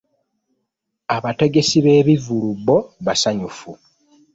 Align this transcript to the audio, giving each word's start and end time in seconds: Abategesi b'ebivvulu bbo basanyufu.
Abategesi 1.15 1.77
b'ebivvulu 1.83 2.51
bbo 2.63 2.77
basanyufu. 3.05 3.71